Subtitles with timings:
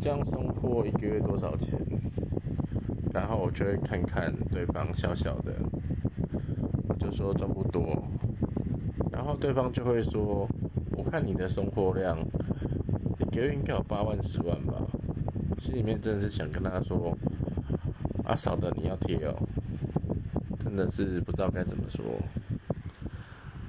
[0.00, 1.78] 这样送货一个月多少钱？
[3.12, 5.52] 然后我就会看看对方小小的，
[6.88, 8.02] 我就说赚不多，
[9.10, 10.48] 然后对方就会说，
[10.96, 12.18] 我看你的送货量，
[13.18, 14.74] 一个月应该有八万十万吧，
[15.58, 17.16] 心里面真的是想跟他说，
[18.24, 19.34] 啊嫂的你要贴哦，
[20.60, 22.04] 真的是不知道该怎么说。